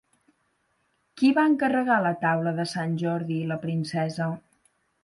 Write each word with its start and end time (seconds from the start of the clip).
Qui 1.21 1.29
va 1.39 1.45
encarregar 1.51 1.99
la 2.07 2.15
taula 2.27 2.55
de 2.63 2.69
Sant 2.75 2.99
Jordi 3.05 3.39
i 3.45 3.55
la 3.55 3.63
princesa? 3.69 4.35